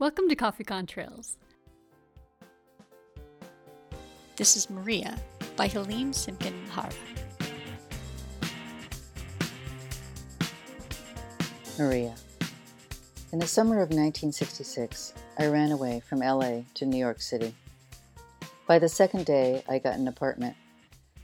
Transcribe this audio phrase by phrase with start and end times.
[0.00, 1.36] Welcome to Coffee Contrails.
[4.34, 5.20] This is Maria
[5.56, 6.88] by Helene Simkin Hara.
[11.78, 12.14] Maria.
[13.34, 17.54] In the summer of 1966, I ran away from LA to New York City.
[18.66, 20.56] By the second day, I got an apartment,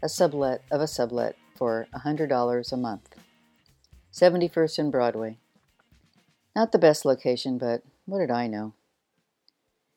[0.02, 3.16] a sublet of a sublet for $100 a month.
[4.12, 5.38] 71st and Broadway.
[6.54, 8.72] Not the best location, but what did I know?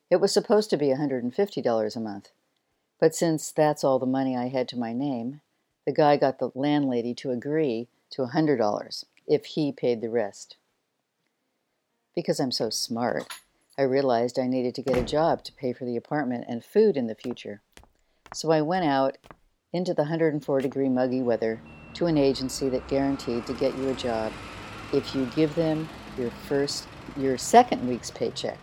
[0.09, 2.29] It was supposed to be $150 a month,
[2.99, 5.41] but since that's all the money I had to my name,
[5.85, 10.57] the guy got the landlady to agree to $100 if he paid the rest.
[12.15, 13.25] Because I'm so smart,
[13.77, 16.97] I realized I needed to get a job to pay for the apartment and food
[16.97, 17.61] in the future.
[18.33, 19.17] So I went out
[19.71, 21.61] into the 104 degree muggy weather
[21.93, 24.33] to an agency that guaranteed to get you a job
[24.91, 26.87] if you give them your first
[27.17, 28.57] your second week's paycheck.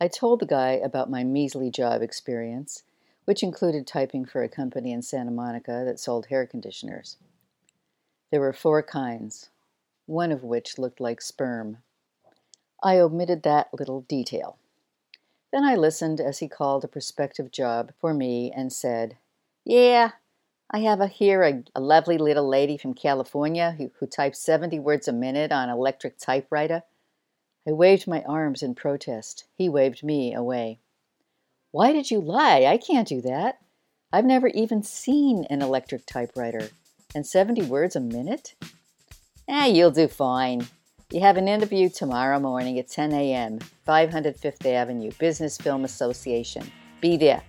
[0.00, 2.82] I told the guy about my measly job experience,
[3.24, 7.16] which included typing for a company in Santa Monica that sold hair conditioners.
[8.30, 9.50] There were four kinds,
[10.06, 11.78] one of which looked like sperm.
[12.82, 14.58] I omitted that little detail.
[15.52, 19.16] Then I listened as he called a prospective job for me and said,
[19.64, 20.12] Yeah,
[20.70, 24.80] I have a, here a, a lovely little lady from California who, who types 70
[24.80, 26.82] words a minute on electric typewriter.
[27.66, 29.44] I waved my arms in protest.
[29.54, 30.80] He waved me away.
[31.70, 32.64] Why did you lie?
[32.64, 33.58] I can't do that.
[34.12, 36.70] I've never even seen an electric typewriter.
[37.14, 38.54] And 70 words a minute?
[39.48, 40.66] Eh, you'll do fine.
[41.12, 46.70] You have an interview tomorrow morning at 10 a.m., 500 Fifth Avenue, Business Film Association.
[47.00, 47.42] Be there.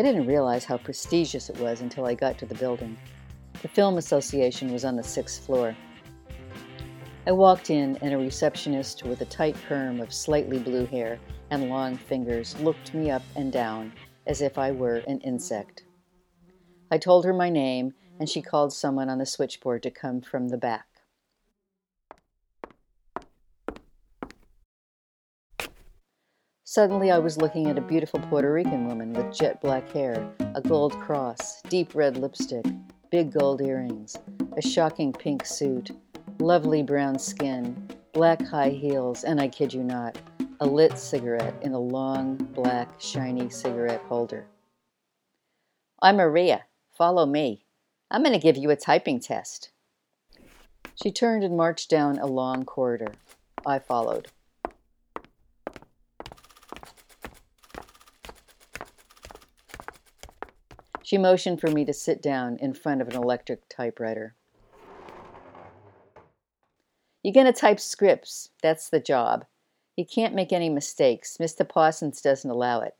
[0.00, 2.96] I didn't realize how prestigious it was until I got to the building.
[3.60, 5.76] The Film Association was on the sixth floor.
[7.26, 11.20] I walked in, and a receptionist with a tight perm of slightly blue hair
[11.50, 13.92] and long fingers looked me up and down
[14.26, 15.84] as if I were an insect.
[16.90, 20.48] I told her my name, and she called someone on the switchboard to come from
[20.48, 20.86] the back.
[26.70, 30.60] Suddenly, I was looking at a beautiful Puerto Rican woman with jet black hair, a
[30.60, 32.64] gold cross, deep red lipstick,
[33.10, 34.16] big gold earrings,
[34.56, 35.90] a shocking pink suit,
[36.38, 40.16] lovely brown skin, black high heels, and I kid you not,
[40.60, 44.46] a lit cigarette in a long, black, shiny cigarette holder.
[46.00, 46.66] I'm Maria.
[46.96, 47.64] Follow me.
[48.12, 49.70] I'm going to give you a typing test.
[50.94, 53.14] She turned and marched down a long corridor.
[53.66, 54.28] I followed.
[61.10, 64.36] She motioned for me to sit down in front of an electric typewriter.
[67.24, 68.50] You're going to type scripts.
[68.62, 69.44] That's the job.
[69.96, 71.38] You can't make any mistakes.
[71.38, 71.68] Mr.
[71.68, 72.94] Parsons doesn't allow it.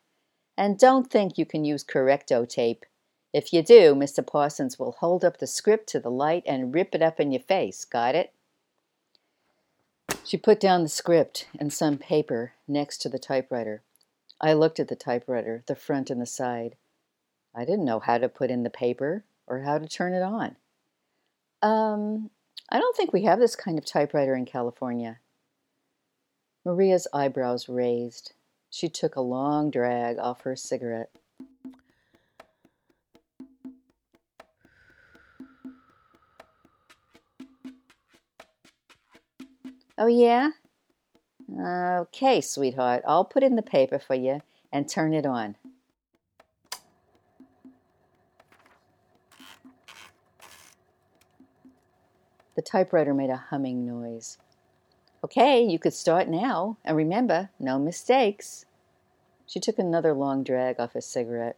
[0.59, 2.85] And don't think you can use correcto tape.
[3.33, 4.27] If you do, Mr.
[4.27, 7.43] Parsons will hold up the script to the light and rip it up in your
[7.43, 7.85] face.
[7.85, 8.33] Got it?
[10.25, 13.83] She put down the script and some paper next to the typewriter.
[14.41, 16.75] I looked at the typewriter, the front and the side.
[17.55, 20.57] I didn't know how to put in the paper or how to turn it on.
[21.63, 22.31] Um,
[22.71, 25.19] I don't think we have this kind of typewriter in California.
[26.65, 28.33] Maria's eyebrows raised.
[28.71, 31.11] She took a long drag off her cigarette.
[39.99, 40.51] Oh, yeah?
[41.59, 44.41] Okay, sweetheart, I'll put in the paper for you
[44.73, 45.57] and turn it on.
[52.71, 54.39] Typewriter made a humming noise.
[55.25, 56.77] Okay, you could start now.
[56.85, 58.65] And remember, no mistakes.
[59.47, 61.57] She took another long drag off a cigarette.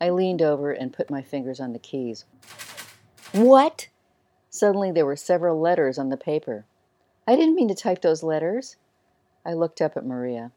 [0.00, 2.24] I leaned over and put my fingers on the keys.
[3.32, 3.88] What?
[4.50, 6.64] Suddenly there were several letters on the paper.
[7.26, 8.76] I didn't mean to type those letters.
[9.44, 10.52] I looked up at Maria.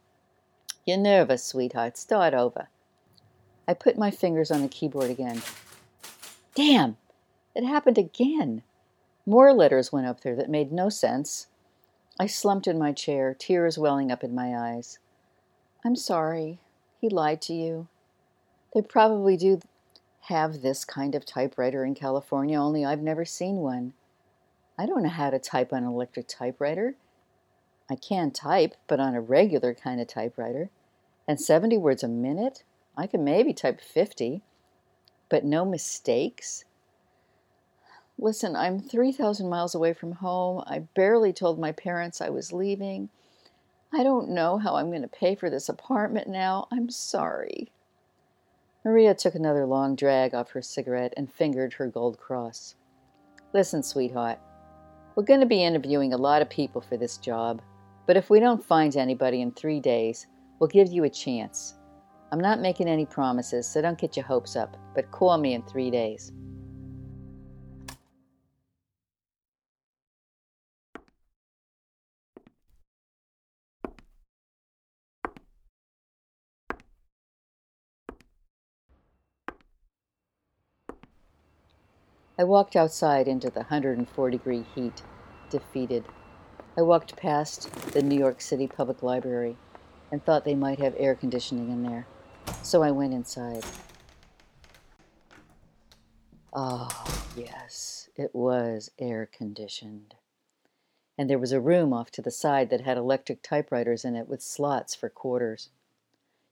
[0.86, 1.98] You're nervous, sweetheart.
[1.98, 2.70] Start over.
[3.68, 5.42] I put my fingers on the keyboard again.
[6.56, 6.98] Damn!
[7.54, 8.64] It happened again.
[9.26, 11.48] More letters went up there that made no sense.
[12.20, 15.00] I slumped in my chair, tears welling up in my eyes.
[15.84, 16.60] I'm sorry.
[17.02, 17.88] He lied to you.
[18.74, 19.60] They probably do
[20.22, 23.94] have this kind of typewriter in California, only I've never seen one.
[24.78, 26.96] I don't know how to type on an electric typewriter.
[27.90, 30.70] I can type, but on a regular kind of typewriter.
[31.28, 32.64] And 70 words a minute?
[32.96, 34.42] I can maybe type 50,
[35.30, 36.66] but no mistakes?
[38.20, 40.64] Listen, I'm 3,000 miles away from home.
[40.66, 43.10] I barely told my parents I was leaving.
[43.94, 46.68] I don't know how I'm going to pay for this apartment now.
[46.72, 47.72] I'm sorry.
[48.84, 52.76] Maria took another long drag off her cigarette and fingered her gold cross.
[53.54, 54.40] Listen, sweetheart,
[55.16, 57.62] we're going to be interviewing a lot of people for this job,
[58.08, 60.28] but if we don't find anybody in three days,
[60.58, 61.76] we'll give you a chance.
[62.32, 65.62] I'm not making any promises, so don't get your hopes up, but call me in
[65.64, 66.32] three days.
[82.40, 85.02] I walked outside into the 104 degree heat,
[85.50, 86.06] defeated.
[86.78, 89.58] I walked past the New York City Public Library
[90.12, 92.06] and thought they might have air conditioning in there.
[92.62, 93.64] So I went inside.
[96.54, 96.88] Oh,
[97.36, 100.14] yes, it was air conditioned.
[101.18, 104.30] And there was a room off to the side that had electric typewriters in it
[104.30, 105.70] with slots for quarters.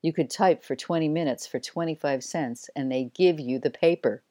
[0.02, 4.24] You could type for 20 minutes for 25 cents, and they give you the paper.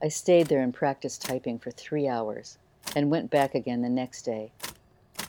[0.00, 2.58] I stayed there and practiced typing for three hours
[2.94, 4.52] and went back again the next day.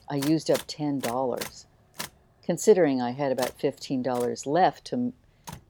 [0.08, 1.66] I used up $10.
[2.44, 5.14] Considering I had about $15 left to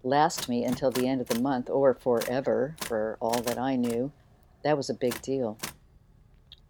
[0.04, 4.12] last me until the end of the month or forever, for all that I knew,
[4.64, 5.58] that was a big deal.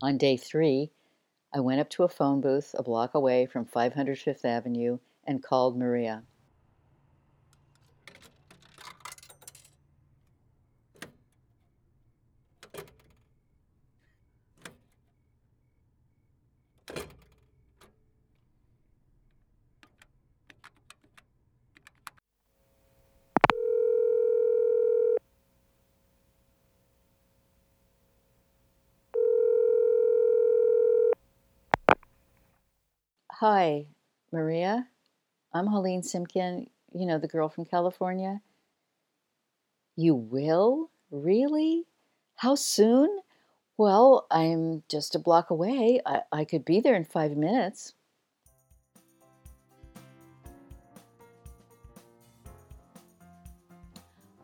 [0.01, 0.91] On day three,
[1.53, 5.43] I went up to a phone booth a block away from 500 Fifth Avenue and
[5.43, 6.23] called Maria.
[33.39, 33.85] Hi,
[34.33, 34.89] Maria.
[35.53, 38.41] I'm Helene Simkin, you know, the girl from California.
[39.95, 40.91] You will?
[41.09, 41.85] Really?
[42.35, 43.21] How soon?
[43.77, 46.01] Well, I'm just a block away.
[46.05, 47.93] I, I could be there in five minutes.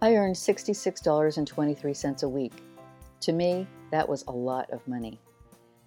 [0.02, 2.54] I earned $66.23 a week.
[3.20, 5.20] To me, that was a lot of money.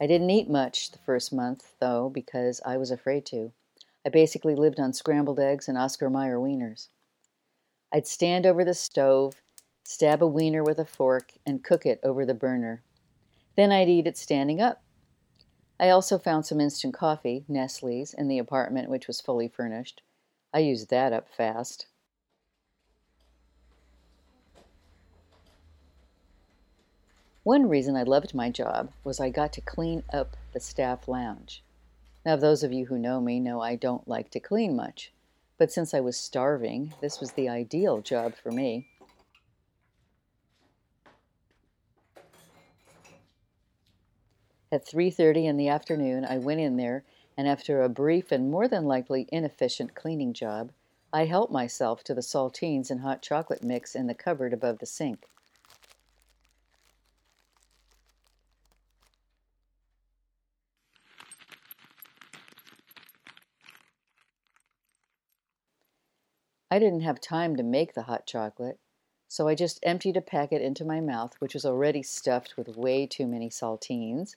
[0.00, 3.52] I didn't eat much the first month, though, because I was afraid to.
[4.06, 6.88] I basically lived on scrambled eggs and Oscar Mayer wieners.
[7.92, 9.42] I'd stand over the stove,
[9.84, 12.82] stab a wiener with a fork, and cook it over the burner.
[13.56, 14.82] Then I'd eat it standing up.
[15.80, 20.02] I also found some instant coffee, Nestle's, in the apartment, which was fully furnished.
[20.52, 21.86] I used that up fast.
[27.48, 31.64] One reason I loved my job was I got to clean up the staff lounge.
[32.22, 35.14] Now, those of you who know me know I don't like to clean much,
[35.56, 38.88] but since I was starving, this was the ideal job for me.
[44.70, 47.02] At 3:30 in the afternoon, I went in there,
[47.34, 50.70] and after a brief and more than likely inefficient cleaning job,
[51.14, 54.84] I helped myself to the saltines and hot chocolate mix in the cupboard above the
[54.84, 55.30] sink.
[66.70, 68.78] I didn't have time to make the hot chocolate,
[69.26, 73.06] so I just emptied a packet into my mouth, which was already stuffed with way
[73.06, 74.36] too many saltines.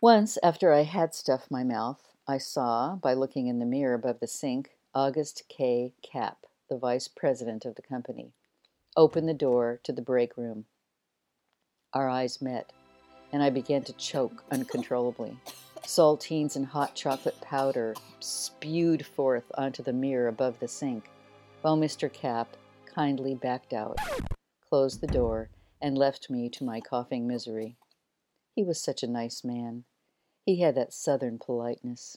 [0.00, 4.20] Once, after I had stuffed my mouth, I saw, by looking in the mirror above
[4.20, 5.92] the sink, August K.
[6.02, 6.38] Cap,
[6.68, 8.32] the vice president of the company,
[8.96, 10.64] open the door to the break room.
[11.92, 12.72] Our eyes met,
[13.32, 15.38] and I began to choke uncontrollably.
[15.86, 21.10] Saltines and hot chocolate powder spewed forth onto the mirror above the sink,
[21.60, 22.10] while Mr.
[22.10, 23.98] Cap kindly backed out,
[24.66, 25.50] closed the door,
[25.82, 27.76] and left me to my coughing misery.
[28.56, 29.84] He was such a nice man.
[30.46, 32.16] He had that southern politeness.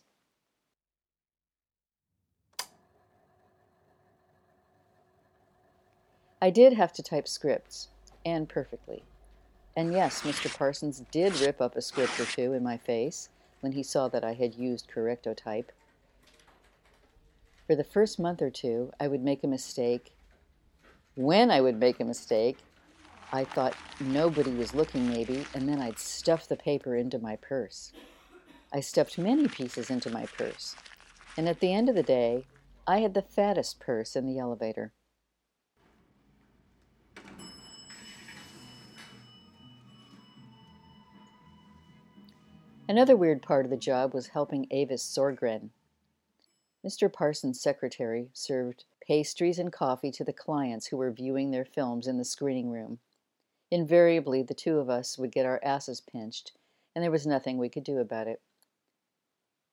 [6.42, 7.90] I did have to type scripts,
[8.26, 9.04] and perfectly.
[9.76, 10.56] And yes, Mr.
[10.56, 13.30] Parsons did rip up a script or two in my face,
[13.62, 15.72] when he saw that I had used correctotype.
[17.68, 20.12] For the first month or two, I would make a mistake
[21.16, 22.58] When I would make a mistake,
[23.34, 27.92] I thought nobody was looking, maybe, and then I'd stuff the paper into my purse.
[28.74, 30.76] I stuffed many pieces into my purse,
[31.38, 32.46] and at the end of the day,
[32.88, 34.94] I had the fattest purse in the elevator.
[42.90, 45.72] Another weird part of the job was helping Avis Sorgren.
[46.86, 47.12] Mr.
[47.12, 52.18] Parsons' secretary served pastries and coffee to the clients who were viewing their films in
[52.18, 53.00] the screening room.
[53.70, 56.54] Invariably, the two of us would get our asses pinched,
[56.96, 58.42] and there was nothing we could do about it.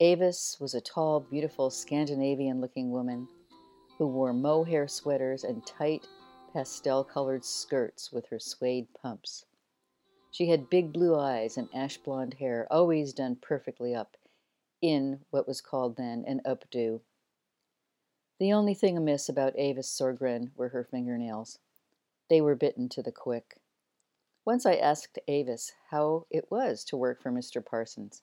[0.00, 3.28] Avis was a tall, beautiful, Scandinavian looking woman
[3.96, 6.08] who wore mohair sweaters and tight,
[6.52, 9.44] pastel colored skirts with her suede pumps.
[10.34, 14.16] She had big blue eyes and ash blonde hair, always done perfectly up,
[14.82, 17.02] in what was called then an updo.
[18.40, 21.60] The only thing amiss about Avis Sorgren were her fingernails.
[22.28, 23.60] They were bitten to the quick.
[24.44, 27.64] Once I asked Avis how it was to work for Mr.
[27.64, 28.22] Parsons.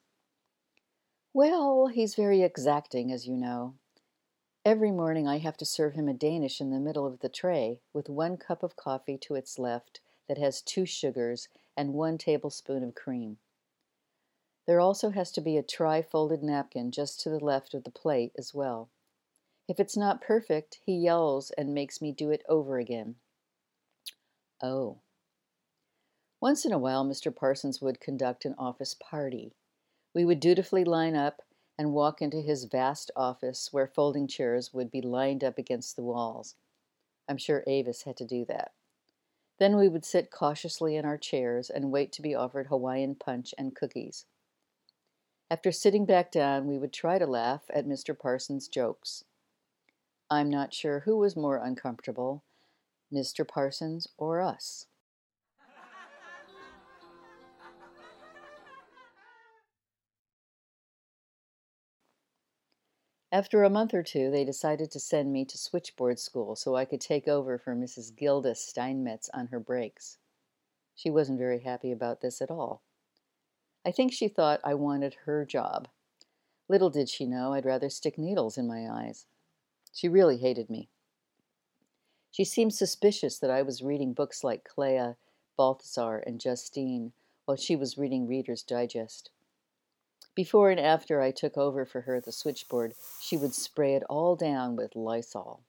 [1.32, 3.76] Well, he's very exacting, as you know.
[4.66, 7.80] Every morning I have to serve him a Danish in the middle of the tray,
[7.94, 12.82] with one cup of coffee to its left that has two sugars and one tablespoon
[12.82, 13.38] of cream.
[14.66, 17.90] There also has to be a tri folded napkin just to the left of the
[17.90, 18.90] plate as well.
[19.68, 23.16] If it's not perfect, he yells and makes me do it over again.
[24.62, 24.98] Oh.
[26.40, 27.34] Once in a while, Mr.
[27.34, 29.54] Parsons would conduct an office party.
[30.14, 31.42] We would dutifully line up
[31.78, 36.02] and walk into his vast office where folding chairs would be lined up against the
[36.02, 36.54] walls.
[37.28, 38.72] I'm sure Avis had to do that.
[39.62, 43.54] Then we would sit cautiously in our chairs and wait to be offered Hawaiian punch
[43.56, 44.26] and cookies.
[45.48, 48.18] After sitting back down, we would try to laugh at Mr.
[48.18, 49.22] Parsons' jokes.
[50.28, 52.42] I'm not sure who was more uncomfortable,
[53.14, 53.46] Mr.
[53.46, 54.88] Parsons or us.
[63.32, 66.84] After a month or two, they decided to send me to switchboard school so I
[66.84, 68.14] could take over for Mrs.
[68.14, 70.18] Gilda Steinmetz on her breaks.
[70.94, 72.82] She wasn't very happy about this at all.
[73.86, 75.88] I think she thought I wanted her job.
[76.68, 79.24] Little did she know I'd rather stick needles in my eyes.
[79.94, 80.90] She really hated me.
[82.30, 85.14] She seemed suspicious that I was reading books like Clea,
[85.56, 87.12] Balthazar, and Justine
[87.46, 89.30] while she was reading Reader's Digest.
[90.34, 94.34] Before and after I took over for her the switchboard, she would spray it all
[94.34, 95.60] down with Lysol.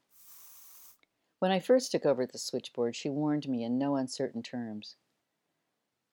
[1.39, 4.95] When I first took over the switchboard, she warned me in no uncertain terms.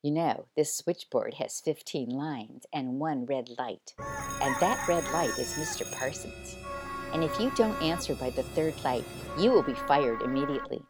[0.02, 3.95] You know, this switchboard has 15 lines and one red light,
[4.42, 5.88] and that red light is Mr.
[5.92, 6.57] Parsons.
[7.12, 9.04] And if you don't answer by the third light,
[9.38, 10.83] you will be fired immediately.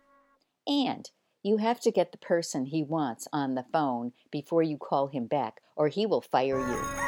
[0.67, 1.11] And
[1.43, 5.27] you have to get the person he wants on the phone before you call him
[5.27, 7.00] back, or he will fire you.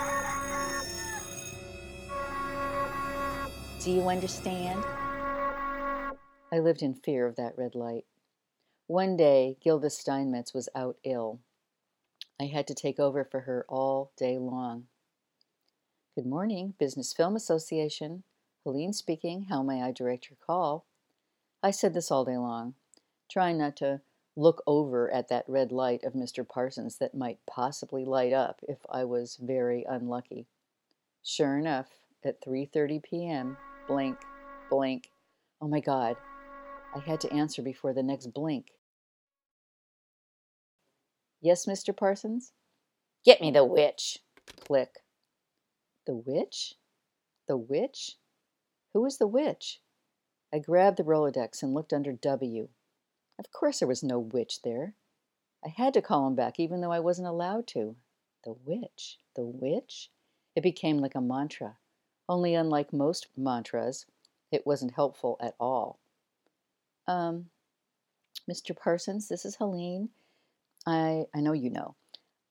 [3.85, 4.85] Do you understand?
[6.53, 8.05] I lived in fear of that red light.
[8.87, 11.41] One day, Gilda Steinmetz was out ill.
[12.41, 14.85] I had to take over for her all day long.
[16.15, 18.23] Good morning, Business Film Association.
[18.63, 19.47] Helene speaking.
[19.49, 20.87] How may I direct your call?
[21.61, 22.75] I said this all day long,
[23.29, 24.01] trying not to
[24.37, 26.49] look over at that red light of Mr.
[26.49, 30.47] Parsons that might possibly light up if I was very unlucky.
[31.25, 31.89] Sure enough,
[32.25, 34.19] at 3:30 p.m., blink,
[34.71, 35.11] blink.
[35.61, 36.17] Oh my God,
[36.95, 38.73] I had to answer before the next blink.
[41.41, 41.97] Yes, Mr.
[41.97, 42.53] Parsons?
[43.25, 44.19] Get me the witch.
[44.65, 45.01] Click.
[46.07, 46.75] The witch?
[47.49, 48.17] The witch?
[48.93, 49.81] Who was the witch?
[50.53, 52.69] I grabbed the Rolodex and looked under W.
[53.39, 54.95] Of course there was no witch there.
[55.65, 57.97] I had to call him back even though I wasn't allowed to.
[58.45, 59.19] The witch?
[59.35, 60.11] The witch?
[60.55, 61.79] It became like a mantra.
[62.33, 64.07] Only, unlike most mantras,
[64.51, 65.99] it wasn't helpful at all.
[67.07, 67.51] Um,
[68.51, 68.75] Mr.
[68.75, 70.09] Parsons, this is Helene.
[70.87, 71.95] I, I know you know.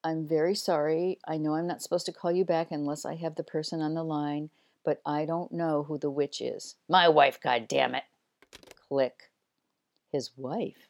[0.04, 1.18] I'm very sorry.
[1.28, 3.96] I know I'm not supposed to call you back unless I have the person on
[3.96, 4.52] the line,
[4.86, 6.76] but I don't know who the witch is.
[6.88, 8.04] My wife, God damn it!
[8.88, 9.32] Click.
[10.12, 10.90] His wife?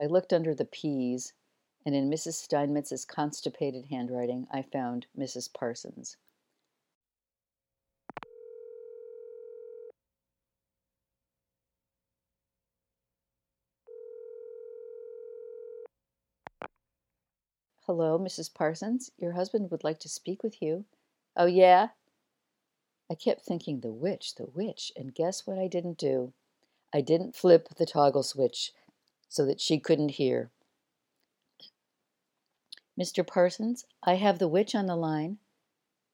[0.00, 1.32] I looked under the P's,
[1.84, 2.34] and in Mrs.
[2.34, 5.52] Steinmetz's constipated handwriting, I found Mrs.
[5.52, 6.18] Parsons.
[17.94, 18.54] Hello, Mrs.
[18.54, 19.10] Parsons.
[19.18, 20.86] Your husband would like to speak with you.
[21.36, 21.88] Oh, yeah?
[23.10, 26.32] I kept thinking, the witch, the witch, and guess what I didn't do?
[26.94, 28.72] I didn't flip the toggle switch.
[29.28, 30.50] so that she couldn't hear.
[32.98, 33.26] Mr.
[33.26, 35.36] Parsons, I have the witch on the line.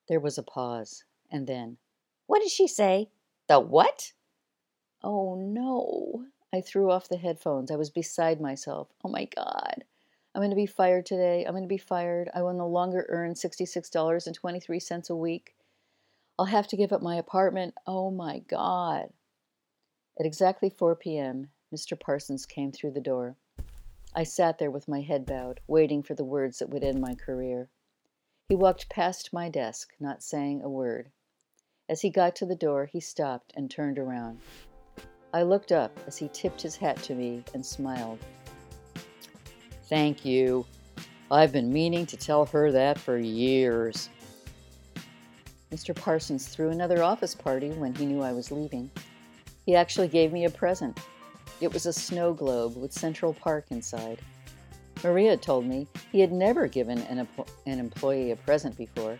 [0.08, 1.76] There was a pause, and then,
[2.26, 3.08] What did she say?
[3.46, 4.14] The what?
[5.04, 6.26] Oh no.
[6.52, 7.70] I threw off the headphones.
[7.70, 8.88] I was beside myself.
[9.04, 9.84] Oh my God.
[10.34, 11.44] I'm going to be fired today.
[11.44, 12.30] I'm going to be fired.
[12.34, 15.54] I will no longer earn $66.23 a week.
[16.38, 17.74] I'll have to give up my apartment.
[17.86, 19.08] Oh my God.
[20.18, 21.98] At exactly 4 p.m., Mr.
[21.98, 23.36] Parsons came through the door.
[24.14, 27.14] I sat there with my head bowed, waiting for the words that would end my
[27.14, 27.68] career.
[28.48, 31.10] He walked past my desk, not saying a word.
[31.88, 34.40] As he got to the door, he stopped and turned around.
[35.32, 38.18] I looked up as he tipped his hat to me and smiled.
[39.88, 40.66] Thank you.
[41.30, 44.10] I've been meaning to tell her that for years.
[45.72, 45.94] Mr.
[45.94, 48.90] Parsons threw another office party when he knew I was leaving.
[49.64, 50.98] He actually gave me a present.
[51.60, 54.20] It was a snow globe with Central Park inside.
[55.02, 57.26] Maria told me he had never given an,
[57.66, 59.18] an employee a present before.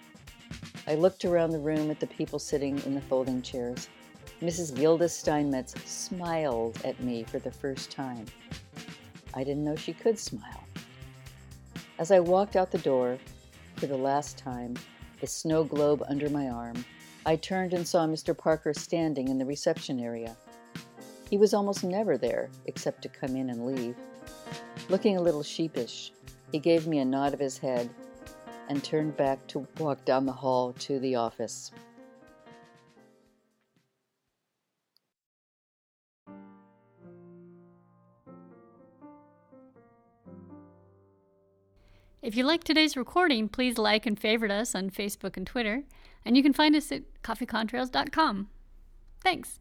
[0.87, 3.89] I looked around the room at the people sitting in the folding chairs.
[4.41, 4.75] Mrs.
[4.75, 8.25] Gilda Steinmetz smiled at me for the first time.
[9.39, 10.65] I didn't know she could smile.
[12.01, 13.19] As I walked out the door
[13.77, 14.75] for the last time,
[15.21, 16.85] the snow globe under my arm,
[17.25, 18.37] I turned and saw Mr.
[18.37, 20.37] Parker standing in the reception area.
[21.31, 23.95] He was almost never there, except to come in and leave.
[24.89, 26.11] Looking a little sheepish,
[26.51, 27.89] he gave me a nod of his head
[28.69, 31.71] and turned back to walk down the hall to the office.
[42.21, 45.85] If you like today's recording, please like and favorite us on Facebook and Twitter,
[46.25, 48.49] and you can find us at coffeecontrails.com.
[49.23, 49.61] Thanks.